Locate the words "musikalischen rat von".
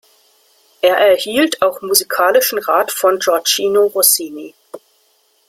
1.83-3.19